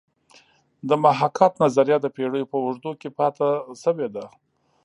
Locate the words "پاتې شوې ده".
3.17-4.25